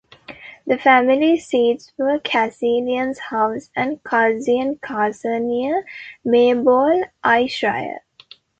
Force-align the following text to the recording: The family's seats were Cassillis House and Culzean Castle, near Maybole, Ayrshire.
The 0.65 0.79
family's 0.79 1.45
seats 1.45 1.93
were 1.95 2.17
Cassillis 2.17 3.19
House 3.19 3.69
and 3.75 4.01
Culzean 4.01 4.81
Castle, 4.81 5.39
near 5.39 5.85
Maybole, 6.25 7.03
Ayrshire. 7.23 7.99